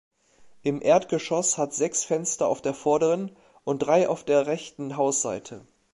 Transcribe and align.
Im 0.63 0.81
Erdgeschoss 0.81 1.59
hat 1.59 1.75
sechs 1.75 2.03
Fenster 2.05 2.47
auf 2.47 2.63
der 2.63 2.73
vorderen 2.73 3.37
und 3.65 3.83
drei 3.85 4.09
auf 4.09 4.23
der 4.23 4.47
rechten 4.47 4.97
Hausseite. 4.97 5.67